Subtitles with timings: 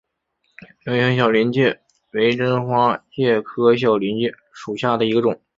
[0.83, 1.79] 菱形小林介
[2.11, 5.39] 为真花介科小林介属下的一个种。